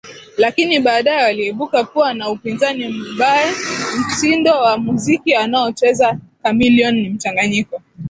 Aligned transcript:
lakini 0.37 0.79
baadaye 0.79 1.23
waliibuka 1.23 1.83
kuwa 1.83 2.13
na 2.13 2.29
upinzani 2.29 2.87
mbaya 2.87 3.53
Mtindo 3.99 4.51
wa 4.51 4.77
muziki 4.77 5.35
anaocheza 5.35 6.17
Chameleone 6.43 7.01
ni 7.01 7.09
mchanganyiko 7.09 7.81